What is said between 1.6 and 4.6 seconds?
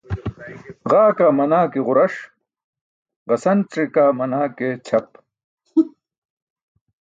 ke ġuras gasance kaa manaa